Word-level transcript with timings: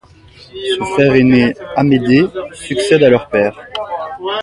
Son 0.79 0.83
frère 0.85 1.13
aîné, 1.13 1.53
Amédée, 1.75 2.25
succède 2.53 3.03
à 3.03 3.09
leur 3.11 3.29
père. 3.29 3.55